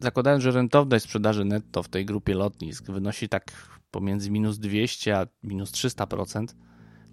Zakładając, 0.00 0.42
że 0.42 0.50
rentowność 0.50 1.04
sprzedaży 1.04 1.44
netto 1.44 1.82
w 1.82 1.88
tej 1.88 2.06
grupie 2.06 2.34
lotnisk 2.34 2.90
wynosi 2.90 3.28
tak 3.28 3.52
pomiędzy 3.90 4.30
minus 4.30 4.58
200 4.58 5.18
a 5.18 5.26
minus 5.42 5.72
300%, 5.72 6.46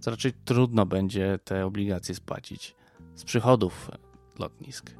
to 0.01 0.11
raczej 0.11 0.33
trudno 0.45 0.85
będzie 0.85 1.39
te 1.43 1.65
obligacje 1.65 2.15
spłacić 2.15 2.75
z 3.15 3.23
przychodów 3.23 3.91
lotnisk. 4.39 4.91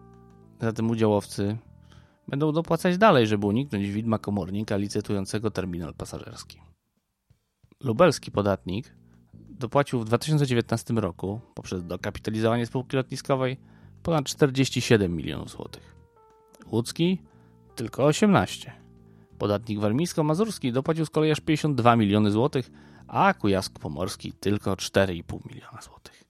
Zatem 0.62 0.90
udziałowcy 0.90 1.58
będą 2.28 2.52
dopłacać 2.52 2.98
dalej, 2.98 3.28
żeby 3.28 3.46
uniknąć 3.46 3.90
widma 3.90 4.20
komornika 4.20 4.78
licytującego 4.78 5.52
terminal 5.52 5.94
pasażerski. 5.94 6.62
Lubelski 7.84 8.32
podatnik 8.32 8.96
dopłacił 9.60 10.00
w 10.00 10.06
2019 10.06 10.94
roku 10.94 11.40
poprzez 11.54 11.86
dokapitalizowanie 11.86 12.66
spółki 12.66 12.98
lotniskowej 12.98 13.58
ponad 14.04 14.26
47 14.26 15.16
milionów 15.16 15.50
złotych. 15.50 15.96
Łódzki 16.72 17.22
tylko 17.76 18.06
18. 18.06 18.74
Podatnik 19.38 19.80
warmińsko-mazurski 19.80 20.72
dopłacił 20.72 21.06
z 21.06 21.10
kolei 21.10 21.32
aż 21.32 21.40
52 21.40 21.96
miliony 21.96 22.32
złotych, 22.32 22.72
a 23.08 23.34
Kujawsk-Pomorski 23.34 24.34
tylko 24.40 24.74
4,5 24.74 25.40
miliona 25.50 25.82
złotych. 25.82 26.24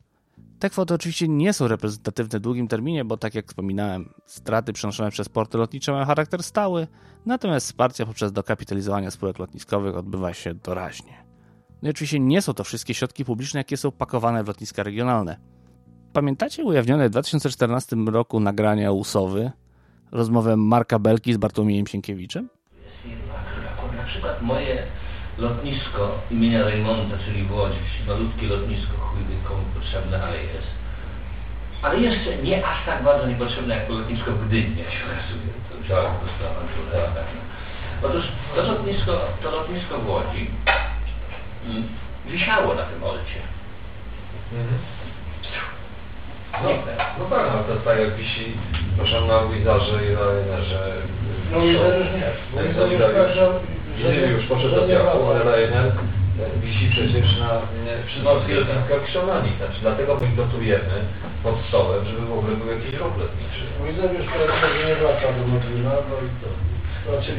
Te 0.60 0.70
kwoty 0.70 0.94
oczywiście 0.94 1.28
nie 1.28 1.54
są 1.54 1.68
reprezentatywne 1.68 2.40
w 2.40 2.42
długim 2.42 2.68
terminie, 2.68 3.06
bo 3.06 3.18
tak 3.18 3.36
jak 3.36 3.48
wspominałem, 3.48 4.14
straty 4.26 4.74
przenoszone 4.74 5.12
przez 5.12 5.30
porty 5.30 5.58
lotnicze 5.58 5.92
mają 5.92 6.06
charakter 6.06 6.44
stały, 6.44 6.88
natomiast 7.26 7.66
wsparcie 7.66 8.06
poprzez 8.06 8.32
dokapitalizowanie 8.32 9.12
spółek 9.12 9.40
lotniskowych 9.40 9.98
odbywa 9.98 10.34
się 10.34 10.54
doraźnie. 10.54 11.29
No 11.82 11.90
i 11.90 11.92
oczywiście 11.92 12.20
nie 12.20 12.42
są 12.42 12.54
to 12.54 12.64
wszystkie 12.64 12.94
środki 12.94 13.26
publiczne, 13.26 13.60
jakie 13.60 13.78
są 13.78 13.92
pakowane 13.92 14.44
w 14.44 14.48
lotniska 14.48 14.84
regionalne. 14.84 15.38
Pamiętacie 16.14 16.64
ujawnione 16.64 17.08
w 17.08 17.12
2014 17.12 17.96
roku 17.96 18.40
nagrania 18.40 18.92
Usowy, 18.92 19.52
rozmowę 20.12 20.58
Marka 20.58 21.00
Belki 21.00 21.34
z 21.34 21.38
Bartłomiejem 21.38 21.88
Sienkiewiczem? 21.88 22.50
Na 23.98 24.06
przykład 24.06 24.42
moje 24.42 24.84
lotnisko 25.38 26.22
imienia 26.32 26.64
Raymonda, 26.64 27.18
czyli 27.26 27.44
w 27.44 27.52
Łodzi, 27.52 27.80
malutkie 28.08 28.48
lotnisko, 28.48 28.94
chuj 28.98 29.24
komu 29.48 29.64
potrzebne, 29.76 30.24
ale 30.24 30.44
jest. 30.44 30.68
Ale 31.82 32.00
jeszcze 32.00 32.44
nie 32.44 32.68
aż 32.68 32.86
tak 32.86 33.04
bardzo 33.04 33.28
niepotrzebne 33.28 33.76
jak 33.76 33.90
lotnisko 33.90 34.32
w 34.32 34.48
Gdyni, 34.48 34.78
jak 34.78 34.92
się 34.92 35.04
okazuje. 35.06 35.54
To 35.70 35.96
tak. 35.96 36.12
sprawa, 36.36 37.26
Otóż 38.04 38.26
to 38.56 38.62
lotnisko, 38.62 39.22
to 39.44 39.52
lotnisko 39.52 40.00
w 40.00 40.10
Łodzi 40.10 40.52
wisiało 42.26 42.74
na 42.74 42.84
tym 42.84 43.04
olcie. 43.04 43.40
Mhm. 44.54 44.78
No, 46.64 46.70
no 47.20 47.26
tak, 47.36 47.46
no 47.54 47.76
to 47.76 47.82
tak 47.82 48.00
jak 48.00 48.16
wisi, 48.16 48.46
proszę 48.98 49.22
na 49.22 49.46
Wizarze 49.48 50.06
i 50.06 50.14
na 50.14 50.32
Rynerze. 50.32 50.94
No 51.52 51.62
Wizar 51.62 51.98
już 52.00 52.08
nie. 52.08 52.32
No 52.56 52.62
i 52.62 52.68
Wizar 52.68 53.12
już 53.12 53.36
że 53.36 54.12
nie, 54.12 54.22
nie- 54.22 54.28
już 54.28 54.46
poszedł 54.46 54.70
że 54.70 54.76
do 54.82 54.88
piachu, 54.88 55.28
ale 55.30 55.44
Ryanair 55.44 55.92
wisi 56.64 56.90
przecież 56.92 57.38
na 57.40 57.62
przydmorskich 58.08 58.56
lotniskach 58.56 59.04
Krzonani. 59.06 59.52
Znaczy 59.58 59.80
dlatego 59.82 60.18
my 60.22 60.28
dotujemy 60.28 60.98
pod 61.44 61.56
stołem, 61.68 62.06
żeby 62.06 62.22
w 62.26 62.34
ogóle 62.34 62.56
był 62.56 62.68
jakiś 62.72 62.94
ruch 63.00 63.18
lotniczy. 63.18 63.62
Wizar 63.86 64.14
już 64.14 64.26
teraz 64.34 64.58
nie 64.88 64.96
wraca 64.96 65.28
do 65.38 65.48
Modlina, 65.48 65.90
no 66.10 66.16
i 66.28 66.30
to. 66.42 66.50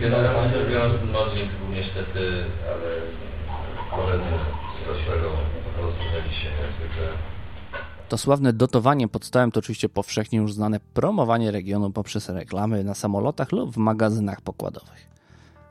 Generalnie 0.01 0.59
biorąc, 0.71 0.95
Modlin 1.13 1.49
był 1.59 1.69
niestety, 1.77 2.45
ale 2.73 2.89
koledzy 3.91 4.25
z 4.95 5.09
rozwinęli 5.83 6.35
się 6.35 6.49
niezwykle 6.51 7.09
To 8.09 8.19
sławne 8.19 8.53
dotowanie 8.53 9.09
pod 9.09 9.25
stołem 9.25 9.51
to 9.51 9.61
oczywiście 9.61 9.89
powszechnie 9.89 10.39
już 10.39 10.53
znane 10.53 10.81
promowanie 10.81 11.51
regionu 11.51 11.91
poprzez 11.91 12.29
reklamy 12.29 12.85
na 12.85 12.95
samolotach 12.95 13.53
lub 13.53 13.71
w 13.71 13.77
magazynach 13.77 14.41
pokładowych. 14.41 15.11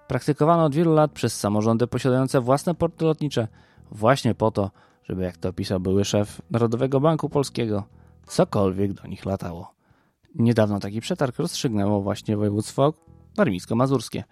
Praktykowano 0.08 0.66
od 0.66 0.76
wielu 0.76 0.94
lat 0.94 1.12
przez 1.12 1.40
samorządy 1.40 1.88
posiadające 1.88 2.42
własne 2.42 2.76
porty 2.76 3.06
lotnicze 3.06 3.48
właśnie 3.92 4.36
po 4.36 4.52
to, 4.52 4.72
żeby 5.04 5.24
jak 5.24 5.38
to 5.38 5.50
opisał 5.50 5.80
były 5.80 6.06
szef 6.06 6.42
Narodowego 6.52 7.00
Banku 7.00 7.30
Polskiego, 7.30 7.84
cokolwiek 8.28 8.94
do 8.94 9.08
nich 9.08 9.26
latało. 9.26 9.74
Niedawno 10.36 10.80
taki 10.80 11.02
przetarg 11.02 11.40
rozstrzygnęło 11.40 12.02
właśnie 12.02 12.38
województwo 12.38 12.94
warmińsko-mazurskie 13.38 14.24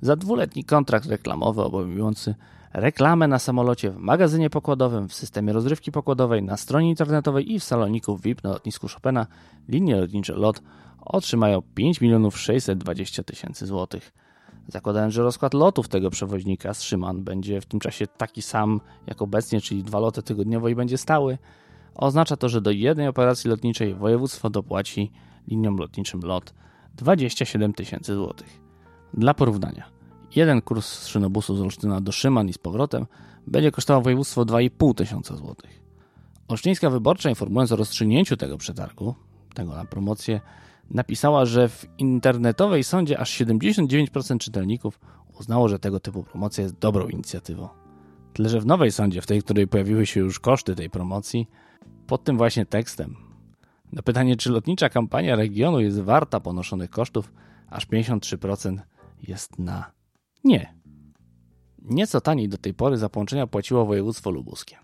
za 0.00 0.16
dwuletni 0.16 0.64
kontrakt 0.64 1.06
reklamowy 1.06 1.62
obejmujący 1.62 2.34
reklamę 2.74 3.28
na 3.28 3.38
samolocie, 3.38 3.90
w 3.90 3.96
magazynie 3.96 4.50
pokładowym, 4.50 5.08
w 5.08 5.14
systemie 5.14 5.52
rozrywki 5.52 5.92
pokładowej, 5.92 6.42
na 6.42 6.56
stronie 6.56 6.88
internetowej 6.88 7.52
i 7.52 7.60
w 7.60 7.64
saloniku 7.64 8.16
VIP 8.16 8.44
na 8.44 8.50
lotnisku 8.50 8.88
Chopina 8.88 9.26
linie 9.68 9.96
lotnicze 9.96 10.34
LOT 10.34 10.62
otrzymają 11.00 11.62
5 11.74 12.00
milionów 12.00 12.38
620 12.38 13.22
tysięcy 13.22 13.66
złotych. 13.66 14.12
Zakładając, 14.68 15.14
że 15.14 15.22
rozkład 15.22 15.54
lotów 15.54 15.88
tego 15.88 16.10
przewoźnika 16.10 16.74
z 16.74 16.82
Szyman 16.82 17.24
będzie 17.24 17.60
w 17.60 17.66
tym 17.66 17.80
czasie 17.80 18.06
taki 18.06 18.42
sam 18.42 18.80
jak 19.06 19.22
obecnie, 19.22 19.60
czyli 19.60 19.82
dwa 19.82 19.98
loty 19.98 20.22
tygodniowo 20.22 20.68
i 20.68 20.74
będzie 20.74 20.98
stały, 20.98 21.38
oznacza 21.94 22.36
to, 22.36 22.48
że 22.48 22.60
do 22.60 22.70
jednej 22.70 23.08
operacji 23.08 23.50
lotniczej 23.50 23.94
województwo 23.94 24.50
dopłaci 24.50 25.12
liniom 25.48 25.76
lotniczym 25.76 26.20
LOT 26.20 26.54
27 26.94 27.72
tysięcy 27.72 28.14
złotych. 28.14 28.60
Dla 29.14 29.34
porównania, 29.34 29.93
jeden 30.36 30.62
kurs 30.62 30.86
z 30.86 31.06
szynobusu 31.06 31.56
z 31.56 31.60
Olsztyna 31.60 32.00
do 32.00 32.12
Szyman 32.12 32.48
i 32.48 32.52
z 32.52 32.58
powrotem 32.58 33.06
będzie 33.46 33.70
kosztował 33.70 34.02
województwo 34.02 34.44
2,5 34.44 34.94
tysiąca 34.94 35.36
złotych. 35.36 35.80
Olsztyńska 36.48 36.90
Wyborcza 36.90 37.30
informując 37.30 37.72
o 37.72 37.76
rozstrzygnięciu 37.76 38.36
tego 38.36 38.58
przetargu, 38.58 39.14
tego 39.54 39.74
na 39.74 39.84
promocję, 39.84 40.40
napisała, 40.90 41.46
że 41.46 41.68
w 41.68 41.86
internetowej 41.98 42.84
sądzie 42.84 43.18
aż 43.18 43.40
79% 43.40 44.38
czytelników 44.38 45.00
uznało, 45.40 45.68
że 45.68 45.78
tego 45.78 46.00
typu 46.00 46.22
promocja 46.22 46.62
jest 46.62 46.78
dobrą 46.78 47.08
inicjatywą. 47.08 47.68
Tyle, 48.32 48.48
że 48.48 48.60
w 48.60 48.66
nowej 48.66 48.92
sądzie, 48.92 49.22
w 49.22 49.26
tej, 49.26 49.40
w 49.40 49.44
której 49.44 49.68
pojawiły 49.68 50.06
się 50.06 50.20
już 50.20 50.40
koszty 50.40 50.74
tej 50.74 50.90
promocji, 50.90 51.48
pod 52.06 52.24
tym 52.24 52.36
właśnie 52.36 52.66
tekstem, 52.66 53.16
na 53.92 54.02
pytanie, 54.02 54.36
czy 54.36 54.50
lotnicza 54.50 54.88
kampania 54.88 55.36
regionu 55.36 55.80
jest 55.80 56.00
warta 56.00 56.40
ponoszonych 56.40 56.90
kosztów, 56.90 57.32
aż 57.70 57.86
53% 57.86 58.78
jest 59.22 59.58
na 59.58 59.90
nie. 60.44 60.74
Nieco 61.82 62.20
taniej 62.20 62.48
do 62.48 62.58
tej 62.58 62.74
pory 62.74 62.96
za 62.96 63.08
połączenia 63.08 63.46
płaciło 63.46 63.86
województwo 63.86 64.30
lubuskie. 64.30 64.76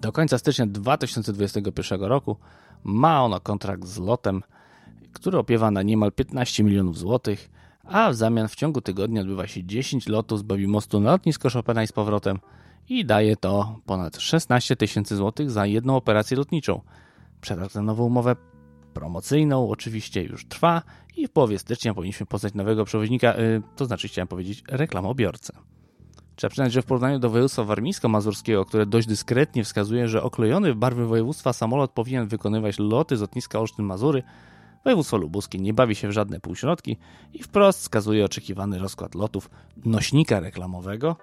Do 0.00 0.12
końca 0.12 0.38
stycznia 0.38 0.66
2021 0.66 2.00
roku 2.00 2.36
ma 2.84 3.24
ono 3.24 3.40
kontrakt 3.40 3.84
z 3.84 3.98
lotem, 3.98 4.42
który 5.12 5.38
opiewa 5.38 5.70
na 5.70 5.82
niemal 5.82 6.12
15 6.12 6.64
milionów 6.64 6.98
złotych, 6.98 7.50
a 7.84 8.10
w 8.10 8.14
zamian 8.14 8.48
w 8.48 8.54
ciągu 8.54 8.80
tygodnia 8.80 9.20
odbywa 9.20 9.46
się 9.46 9.64
10 9.64 10.08
lotów 10.08 10.38
z 10.38 10.42
Babymostu 10.42 11.00
na 11.00 11.10
lotnisko 11.10 11.50
Chopina 11.50 11.82
i 11.82 11.86
z 11.86 11.92
powrotem 11.92 12.38
i 12.88 13.04
daje 13.04 13.36
to 13.36 13.80
ponad 13.86 14.16
16 14.16 14.76
tysięcy 14.76 15.16
złotych 15.16 15.50
za 15.50 15.66
jedną 15.66 15.96
operację 15.96 16.36
lotniczą. 16.36 16.80
Przetarg 17.40 17.74
na 17.74 17.82
nową 17.82 18.04
umowę 18.04 18.36
promocyjną 18.94 19.70
oczywiście 19.70 20.22
już 20.22 20.46
trwa 20.46 20.82
i 21.16 21.26
w 21.26 21.30
połowie 21.30 21.58
stycznia 21.58 21.94
powinniśmy 21.94 22.26
poznać 22.26 22.54
nowego 22.54 22.84
przewoźnika, 22.84 23.34
yy, 23.36 23.62
to 23.76 23.86
znaczy 23.86 24.08
chciałem 24.08 24.28
powiedzieć 24.28 24.62
reklamobiorcę. 24.68 25.52
Trzeba 26.36 26.50
przyznać, 26.50 26.72
że 26.72 26.82
w 26.82 26.86
porównaniu 26.86 27.18
do 27.18 27.30
województwa 27.30 27.64
warmińsko-mazurskiego, 27.64 28.64
które 28.64 28.86
dość 28.86 29.08
dyskretnie 29.08 29.64
wskazuje, 29.64 30.08
że 30.08 30.22
oklejony 30.22 30.72
w 30.72 30.76
barwy 30.76 31.06
województwa 31.06 31.52
samolot 31.52 31.90
powinien 31.90 32.26
wykonywać 32.28 32.78
loty 32.78 33.16
z 33.16 33.20
lotniska 33.20 33.58
Olsztyn-Mazury, 33.58 34.22
województwo 34.84 35.16
lubuskie 35.16 35.58
nie 35.58 35.74
bawi 35.74 35.94
się 35.94 36.08
w 36.08 36.12
żadne 36.12 36.40
półśrodki 36.40 36.96
i 37.32 37.42
wprost 37.42 37.80
wskazuje 37.80 38.24
oczekiwany 38.24 38.78
rozkład 38.78 39.14
lotów 39.14 39.50
nośnika 39.84 40.40
reklamowego, 40.40 41.16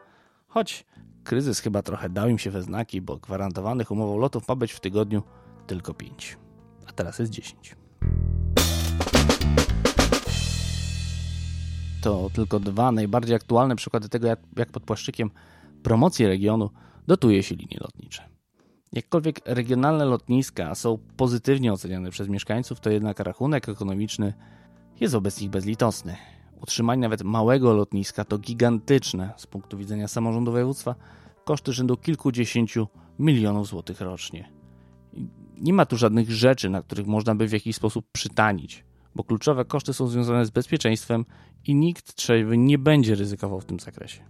choć 0.48 0.86
kryzys 1.24 1.60
chyba 1.60 1.81
trochę 1.81 2.10
dał 2.10 2.29
im 2.29 2.38
się 2.38 2.51
we 2.51 2.62
znaki, 2.62 3.01
bo 3.01 3.17
gwarantowanych 3.17 3.91
umową 3.91 4.17
lotów 4.17 4.48
ma 4.48 4.55
być 4.55 4.72
w 4.74 4.79
tygodniu 4.79 5.24
tylko 5.67 5.93
5, 5.93 6.38
a 6.38 6.45
teraz 6.96 7.20
jest 7.20 7.32
10. 7.32 7.75
To 12.02 12.30
tylko 12.34 12.60
dwa 12.60 12.92
najbardziej 12.92 13.36
aktualne 13.36 13.75
przykłady 13.75 14.10
tego, 14.10 14.28
jak, 14.28 14.40
jak 14.58 14.72
pod 14.72 14.84
płaszczykiem 14.84 15.32
promocji 15.84 16.28
regionu 16.28 16.70
dotuje 17.08 17.44
się 17.44 17.56
linie 17.56 17.78
lotnicze. 17.82 18.30
Jakkolwiek 18.94 19.42
regionalne 19.46 20.06
lotniska 20.06 20.75
są 20.75 20.98
pozytywnie 21.18 21.74
oceniane 21.74 22.10
przez 22.10 22.30
mieszkańców, 22.30 22.80
to 22.80 22.90
jednak 22.90 23.20
rachunek 23.20 23.70
ekonomiczny 23.70 24.34
jest 25.00 25.14
wobec 25.14 25.42
nich 25.42 25.50
bezlitosny. 25.50 26.16
Utrzymanie 26.62 27.02
nawet 27.02 27.24
małego 27.24 27.74
lotniska 27.74 28.25
to 28.25 28.38
gigantyczne 28.38 29.34
z 29.38 29.48
punktu 29.48 29.78
widzenia 29.78 30.08
samorządu 30.08 30.52
województwa 30.52 30.96
koszty 31.46 31.74
rzędu 31.74 31.98
kilkudziesięciu 31.98 32.88
milionów 33.20 33.68
złotych 33.68 34.02
rocznie. 34.02 34.55
Nie 35.58 35.74
ma 35.74 35.86
tu 35.86 35.98
żadnych 35.98 36.32
rzeczy, 36.32 36.70
na 36.70 36.82
których 36.82 37.08
można 37.08 37.36
by 37.36 37.48
w 37.48 37.52
jakiś 37.52 37.76
sposób 37.76 38.06
przytanić, 38.12 38.84
bo 39.16 39.24
kluczowe 39.24 39.66
koszty 39.66 39.94
są 39.94 40.08
związane 40.08 40.46
z 40.46 40.50
bezpieczeństwem 40.50 41.26
i 41.66 41.76
nikt 41.76 42.16
trzeźwy 42.16 42.58
nie 42.58 42.78
będzie 42.78 43.16
ryzykował 43.16 43.62
w 43.62 43.66
tym 43.66 43.80
zakresie. 43.80 44.22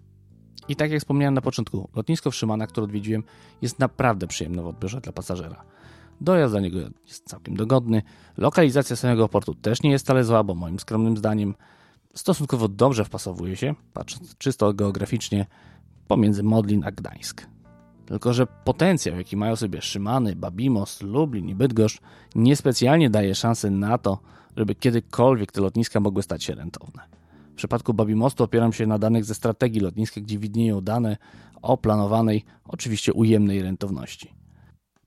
I 0.68 0.76
tak 0.76 0.92
jak 0.92 1.00
wspomniałem 1.00 1.34
na 1.34 1.42
początku, 1.42 1.90
lotnisko 1.96 2.32
w 2.32 2.36
Szymana, 2.36 2.68
które 2.68 2.84
odwiedziłem, 2.84 3.24
jest 3.62 3.80
naprawdę 3.80 4.28
przyjemne 4.28 4.62
w 4.62 4.68
odbiorze 4.68 5.02
dla 5.02 5.12
pasażera. 5.12 5.64
Dojazd 6.22 6.54
do 6.54 6.60
niego 6.60 6.80
jest 7.08 7.28
całkiem 7.28 7.56
dogodny, 7.56 8.02
lokalizacja 8.38 8.96
samego 8.96 9.30
portu 9.30 9.56
też 9.56 9.84
nie 9.84 9.92
jest 9.92 10.06
wcale 10.06 10.24
zła, 10.24 10.44
bo 10.44 10.56
moim 10.56 10.80
skromnym 10.80 11.18
zdaniem 11.18 11.56
stosunkowo 12.14 12.68
dobrze 12.68 13.06
wpasowuje 13.06 13.56
się, 13.56 13.76
patrząc 13.94 14.38
czysto 14.38 14.74
geograficznie, 14.74 15.46
pomiędzy 16.08 16.44
Modlin 16.44 16.84
a 16.84 16.92
Gdańsk. 16.92 17.55
Tylko, 18.06 18.34
że 18.34 18.48
potencjał, 18.48 19.18
jaki 19.18 19.38
mają 19.38 19.56
sobie 19.56 19.82
Szymany, 19.82 20.36
Babimos, 20.36 21.02
Lublin 21.02 21.50
i 21.50 21.56
Bydgoszcz, 21.56 22.02
niespecjalnie 22.36 23.10
daje 23.10 23.36
szansy 23.36 23.72
na 23.72 23.98
to, 23.98 24.20
żeby 24.58 24.76
kiedykolwiek 24.76 25.52
te 25.52 25.62
lotniska 25.62 26.00
mogły 26.00 26.24
stać 26.24 26.44
się 26.44 26.56
rentowne. 26.56 27.02
W 27.52 27.56
przypadku 27.56 27.94
Babimostu 27.94 28.44
opieram 28.44 28.74
się 28.74 28.88
na 28.88 29.00
danych 29.00 29.26
ze 29.26 29.36
strategii 29.36 29.82
lotniskiej, 29.82 30.24
gdzie 30.24 30.40
widnieją 30.40 30.82
dane 30.82 31.18
o 31.62 31.78
planowanej, 31.78 32.46
oczywiście 32.68 33.14
ujemnej 33.14 33.62
rentowności. 33.62 34.34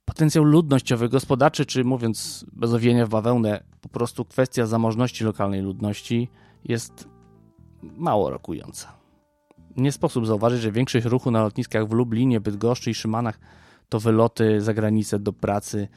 Potencjał 0.05 0.45
ludnościowy, 0.45 1.09
gospodarczy, 1.09 1.67
czy 1.67 1.85
mówiąc 1.85 2.47
bez 2.53 2.73
owienia 2.73 3.07
w 3.07 3.09
bawełnę, 3.09 3.63
po 3.81 3.89
prostu 3.89 4.25
kwestia 4.25 4.67
zamożności 4.67 5.25
lokalnej 5.25 5.61
ludności 5.61 6.29
jest 6.65 7.09
mało 7.83 8.31
rokująca. 8.31 8.98
Nie 9.79 9.93
sposób 9.93 10.27
zauważyć, 10.27 10.61
że 10.61 10.73
większość 10.73 11.07
ruchu 11.07 11.31
na 11.31 11.43
lotniskach 11.43 11.89
w 11.89 11.93
Lublinie, 11.93 12.41
Bydgoszczy 12.41 12.91
i 12.91 12.95
Szymanach 12.95 13.41
to 13.89 14.01
wyloty 14.01 14.61
za 14.61 14.75
granicę 14.75 15.19
do 15.19 15.33
pracy 15.33 15.89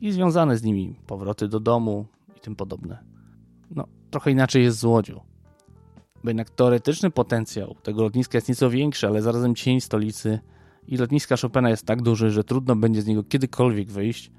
i 0.00 0.12
związane 0.12 0.58
z 0.58 0.62
nimi 0.62 0.94
powroty 1.06 1.48
do 1.48 1.60
domu 1.60 2.06
i 2.36 2.40
tym 2.40 2.56
podobne. 2.56 2.98
No, 3.70 3.86
trochę 4.10 4.30
inaczej 4.30 4.62
jest 4.62 4.78
z 4.78 4.84
Łodzią. 4.84 5.20
Bo 6.24 6.30
jednak 6.30 6.50
teoretyczny 6.50 7.10
potencjał 7.10 7.76
tego 7.82 8.02
lotniska 8.02 8.38
jest 8.38 8.48
nieco 8.48 8.70
większy, 8.70 9.06
ale 9.06 9.22
zarazem 9.22 9.54
cień 9.54 9.80
stolicy 9.80 10.38
i 10.88 10.96
lotniska 10.96 11.36
Chopina 11.42 11.70
jest 11.70 11.86
tak 11.86 12.02
duży, 12.02 12.30
że 12.30 12.44
trudno 12.44 12.76
będzie 12.76 13.02
z 13.02 13.06
niego 13.06 13.22
kiedykolwiek 13.22 13.90
wyjść, 13.90 14.30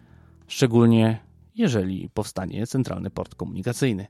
szczególnie 0.48 1.20
jeżeli 1.56 2.10
powstanie 2.10 2.68
centralny 2.68 3.10
port 3.10 3.36
komunikacyjny. 3.36 4.08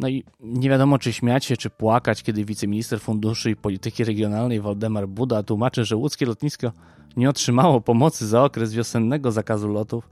No 0.00 0.08
i 0.08 0.24
nie 0.40 0.70
wiadomo, 0.70 0.98
czy 0.98 1.12
śmiać 1.12 1.44
się, 1.44 1.56
czy 1.56 1.70
płakać, 1.70 2.22
kiedy 2.22 2.44
wiceminister 2.44 3.00
funduszy 3.00 3.50
i 3.50 3.56
polityki 3.56 4.04
regionalnej 4.04 4.60
Waldemar 4.60 5.08
Buda 5.08 5.42
tłumaczy, 5.42 5.84
że 5.84 5.96
łódzkie 5.96 6.26
lotnisko 6.26 6.72
nie 7.16 7.30
otrzymało 7.30 7.80
pomocy 7.80 8.26
za 8.26 8.44
okres 8.44 8.72
wiosennego 8.72 9.32
zakazu 9.32 9.68
lotów, 9.68 10.10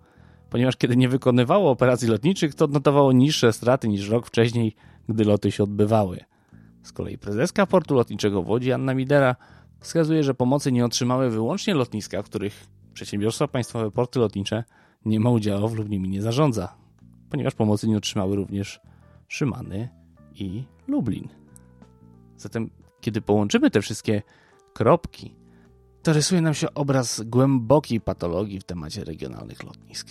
ponieważ 0.50 0.76
kiedy 0.76 0.96
nie 0.96 1.08
wykonywało 1.08 1.70
operacji 1.70 2.08
lotniczych, 2.08 2.54
to 2.54 2.64
odnotowało 2.64 3.12
niższe 3.12 3.52
straty 3.52 3.88
niż 3.88 4.08
rok 4.08 4.26
wcześniej, 4.26 4.76
gdy 5.08 5.24
loty 5.24 5.52
się 5.52 5.62
odbywały. 5.62 6.20
Z 6.82 6.92
kolei 6.92 7.18
prezeska 7.18 7.66
portu 7.66 7.94
lotniczego 7.94 8.42
w 8.42 8.48
Łodzi, 8.48 8.72
Anna 8.72 8.94
Midera, 8.94 9.36
wskazuje, 9.80 10.22
że 10.22 10.34
pomocy 10.34 10.72
nie 10.72 10.84
otrzymały 10.84 11.30
wyłącznie 11.30 11.74
lotniska, 11.74 12.22
w 12.22 12.26
których 12.26 12.66
przedsiębiorstwa 12.92 13.48
państwowe 13.48 13.90
porty 13.90 14.18
lotnicze 14.18 14.64
nie 15.04 15.20
ma 15.20 15.30
udziału 15.30 15.74
lub 15.74 15.88
nimi 15.88 16.08
nie 16.08 16.22
zarządza, 16.22 16.74
ponieważ 17.30 17.54
pomocy 17.54 17.88
nie 17.88 17.96
otrzymały 17.96 18.36
również 18.36 18.80
Szymany 19.34 19.88
i 20.34 20.64
Lublin. 20.88 21.28
Zatem, 22.36 22.70
kiedy 23.00 23.20
połączymy 23.20 23.70
te 23.70 23.80
wszystkie 23.80 24.22
kropki, 24.72 25.34
to 26.02 26.12
rysuje 26.12 26.40
nam 26.40 26.54
się 26.54 26.74
obraz 26.74 27.20
głębokiej 27.20 28.00
patologii 28.00 28.60
w 28.60 28.64
temacie 28.64 29.04
regionalnych 29.04 29.62
lotnisk. 29.62 30.08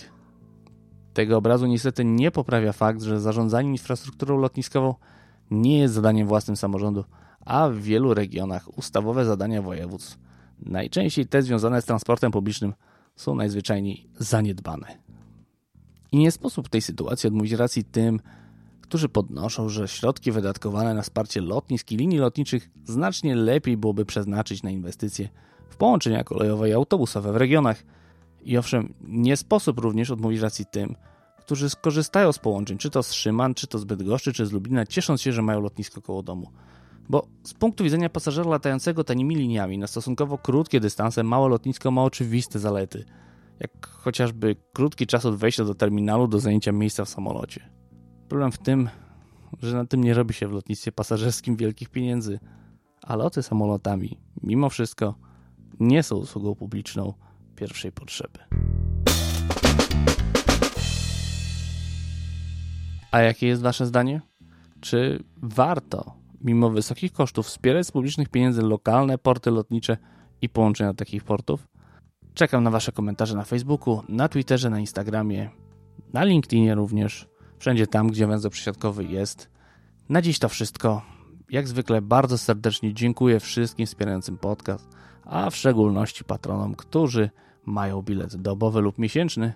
Tego 1.14 1.36
obrazu 1.36 1.66
niestety 1.66 2.04
nie 2.04 2.30
poprawia 2.30 2.72
fakt, 2.72 3.02
że 3.02 3.20
zarządzanie 3.20 3.70
infrastrukturą 3.70 4.38
lotniskową 4.38 4.94
nie 5.50 5.78
jest 5.78 5.94
zadaniem 5.94 6.26
własnym 6.26 6.56
samorządu, 6.56 7.04
a 7.44 7.68
w 7.68 7.76
wielu 7.76 8.14
regionach 8.14 8.78
ustawowe 8.78 9.24
zadania 9.24 9.62
województw, 9.62 10.18
najczęściej 10.58 11.26
te 11.26 11.42
związane 11.42 11.82
z 11.82 11.84
transportem 11.84 12.32
publicznym, 12.32 12.74
są 13.16 13.34
najzwyczajniej 13.34 14.08
zaniedbane. 14.18 14.86
I 16.12 16.18
nie 16.18 16.30
sposób 16.30 16.66
w 16.66 16.70
tej 16.70 16.82
sytuacji 16.82 17.26
odmówić 17.26 17.52
racji 17.52 17.84
tym, 17.84 18.20
którzy 18.94 19.08
podnoszą, 19.08 19.68
że 19.68 19.88
środki 19.88 20.32
wydatkowane 20.32 20.94
na 20.94 21.02
wsparcie 21.02 21.40
lotnisk 21.40 21.92
i 21.92 21.96
linii 21.96 22.18
lotniczych 22.18 22.70
znacznie 22.84 23.36
lepiej 23.36 23.76
byłoby 23.76 24.04
przeznaczyć 24.04 24.62
na 24.62 24.70
inwestycje 24.70 25.28
w 25.68 25.76
połączenia 25.76 26.24
kolejowe 26.24 26.68
i 26.68 26.72
autobusowe 26.72 27.32
w 27.32 27.36
regionach. 27.36 27.84
I 28.42 28.58
owszem, 28.58 28.94
nie 29.00 29.36
sposób 29.36 29.78
również 29.78 30.10
odmówić 30.10 30.40
racji 30.40 30.64
tym, 30.66 30.96
którzy 31.38 31.70
skorzystają 31.70 32.32
z 32.32 32.38
połączeń, 32.38 32.78
czy 32.78 32.90
to 32.90 33.02
z 33.02 33.12
Szyman, 33.12 33.54
czy 33.54 33.66
to 33.66 33.78
z 33.78 33.84
Bydgoszczy, 33.84 34.32
czy 34.32 34.46
z 34.46 34.52
Lublina, 34.52 34.86
ciesząc 34.86 35.22
się, 35.22 35.32
że 35.32 35.42
mają 35.42 35.60
lotnisko 35.60 36.02
koło 36.02 36.22
domu. 36.22 36.50
Bo 37.08 37.26
z 37.42 37.54
punktu 37.54 37.84
widzenia 37.84 38.08
pasażera 38.08 38.50
latającego 38.50 39.04
tanimi 39.04 39.36
liniami 39.36 39.78
na 39.78 39.86
stosunkowo 39.86 40.38
krótkie 40.38 40.80
dystanse 40.80 41.22
małe 41.22 41.48
lotnisko 41.48 41.90
ma 41.90 42.02
oczywiste 42.02 42.58
zalety, 42.58 43.04
jak 43.60 43.86
chociażby 43.86 44.56
krótki 44.72 45.06
czas 45.06 45.26
od 45.26 45.36
wejścia 45.36 45.64
do 45.64 45.74
terminalu 45.74 46.28
do 46.28 46.40
zajęcia 46.40 46.72
miejsca 46.72 47.04
w 47.04 47.08
samolocie. 47.08 47.74
Problem 48.28 48.52
w 48.52 48.58
tym, 48.58 48.88
że 49.62 49.76
na 49.76 49.84
tym 49.84 50.04
nie 50.04 50.14
robi 50.14 50.34
się 50.34 50.48
w 50.48 50.52
lotnictwie 50.52 50.92
pasażerskim 50.92 51.56
wielkich 51.56 51.88
pieniędzy, 51.88 52.40
a 53.02 53.16
loty 53.16 53.42
samolotami, 53.42 54.18
mimo 54.42 54.70
wszystko, 54.70 55.14
nie 55.80 56.02
są 56.02 56.16
usługą 56.16 56.54
publiczną 56.54 57.12
pierwszej 57.56 57.92
potrzeby. 57.92 58.38
A 63.10 63.20
jakie 63.20 63.46
jest 63.46 63.62
Wasze 63.62 63.86
zdanie? 63.86 64.20
Czy 64.80 65.24
warto, 65.42 66.14
mimo 66.40 66.70
wysokich 66.70 67.12
kosztów, 67.12 67.46
wspierać 67.46 67.86
z 67.86 67.92
publicznych 67.92 68.28
pieniędzy 68.28 68.62
lokalne 68.62 69.18
porty 69.18 69.50
lotnicze 69.50 69.96
i 70.42 70.48
połączenia 70.48 70.94
takich 70.94 71.24
portów? 71.24 71.68
Czekam 72.34 72.64
na 72.64 72.70
Wasze 72.70 72.92
komentarze 72.92 73.36
na 73.36 73.44
Facebooku, 73.44 74.02
na 74.08 74.28
Twitterze, 74.28 74.70
na 74.70 74.80
Instagramie, 74.80 75.50
na 76.12 76.24
LinkedInie 76.24 76.74
również, 76.74 77.28
wszędzie 77.58 77.86
tam, 77.86 78.08
gdzie 78.08 78.26
węzeł 78.26 78.50
przesiadkowy 78.50 79.04
jest. 79.04 79.50
Na 80.08 80.22
dziś 80.22 80.38
to 80.38 80.48
wszystko. 80.48 81.02
Jak 81.50 81.68
zwykle 81.68 82.02
bardzo 82.02 82.38
serdecznie 82.38 82.94
dziękuję 82.94 83.40
wszystkim 83.40 83.86
wspierającym 83.86 84.38
podcast, 84.38 84.88
a 85.24 85.50
w 85.50 85.56
szczególności 85.56 86.24
patronom, 86.24 86.74
którzy 86.74 87.30
mają 87.66 88.02
bilet 88.02 88.36
dobowy 88.36 88.80
lub 88.80 88.98
miesięczny, 88.98 89.52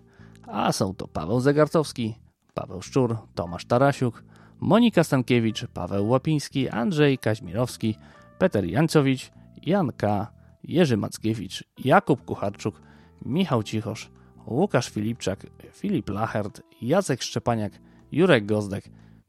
a 0.47 0.73
są 0.73 0.95
to 0.95 1.09
Paweł 1.09 1.41
Zegarcowski, 1.41 2.15
Paweł 2.55 2.83
Szczur, 2.83 3.17
Tomasz 3.35 3.65
Tarasiuk, 3.65 4.25
Monika 4.61 5.05
Stankiewicz, 5.05 5.67
Paweł 5.67 6.09
Łapiński, 6.09 6.69
Andrzej 6.69 7.19
Kaźmirowski, 7.19 7.97
Peter 8.39 8.65
Jancowicz, 8.65 9.31
Jan 9.63 9.93
K., 9.97 10.33
Jerzy 10.65 10.97
Mackiewicz, 10.97 11.65
Jakub 11.85 12.25
Kucharczuk, 12.25 12.81
Michał 13.25 13.63
Cichosz, 13.63 14.11
Łukasz 14.47 14.91
Filipczak, 14.91 15.47
Filip 15.73 16.11
Lachert, 16.11 16.63
Jacek 16.83 17.23
Szczepaniak, 17.23 17.73
Jurek 18.13 18.47
Gozdek, 18.47 18.85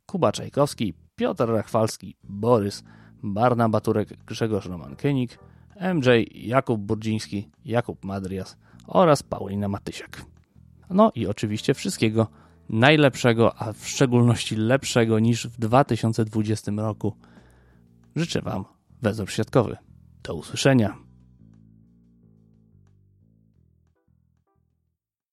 Kuba 0.06 0.32
Czajkowski, 0.32 0.94
Piotr 1.16 1.48
Rachwalski, 1.48 2.16
Borys, 2.24 2.84
Barna 3.24 3.70
Baturek, 3.70 4.24
Grzegorz 4.26 4.66
Roman-Kenik, 4.66 5.40
MJ, 5.96 6.08
Jakub 6.32 6.82
Burdziński, 6.82 7.50
Jakub 7.66 8.06
Madrias 8.06 8.58
oraz 8.88 9.24
Paulina 9.24 9.68
Matysiak. 9.68 10.26
No 10.90 11.12
i 11.16 11.28
oczywiście 11.28 11.74
wszystkiego 11.74 12.28
najlepszego, 12.70 13.62
a 13.62 13.74
w 13.74 13.88
szczególności 13.88 14.56
lepszego 14.56 15.20
niż 15.20 15.48
w 15.48 15.60
2020 15.60 16.72
roku. 16.78 17.16
Życzę 18.16 18.42
Wam 18.42 18.66
wezór 19.02 19.32
świadkowy. 19.32 19.78
Do 20.24 20.36
usłyszenia. 20.36 21.09